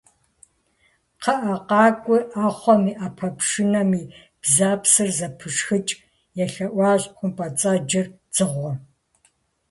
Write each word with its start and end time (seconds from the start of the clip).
-КхъыӀэ, 1.23 1.57
къакӀуи, 1.69 2.19
Ӏэхъуэм 2.31 2.83
и 2.91 2.93
Ӏэпэпшынэм 2.99 3.91
и 4.01 4.03
бзэпсыр 4.41 5.09
зэпышхыкӀ,- 5.17 5.93
елъэӀуащ 6.43 7.01
хъумпӀэцӀэджыр 7.17 8.07
дзыгъуэм. 8.31 8.77